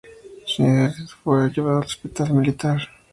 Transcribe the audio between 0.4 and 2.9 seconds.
Schneider fue llevado al Hospital Militar.